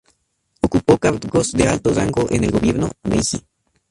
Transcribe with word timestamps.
Ocupó 0.63 0.97
cargos 0.97 1.51
de 1.51 1.67
alto 1.67 1.93
rango 1.93 2.25
en 2.31 2.45
el 2.45 2.51
gobierno 2.51 2.89
Meiji. 3.03 3.45